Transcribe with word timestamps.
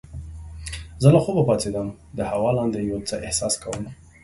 زه 1.01 1.07
له 1.15 1.19
خوبه 1.23 1.43
پاڅیدم 1.49 1.87
د 2.17 2.19
هوا 2.31 2.49
لاندې 2.57 2.79
یو 2.79 2.99
څه 3.09 3.15
احساس 3.27 3.53
کوم. 3.63 3.83